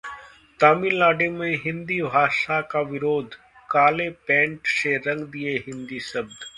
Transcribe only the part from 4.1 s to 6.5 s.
paint से रंग दिए हिन्दी शब्द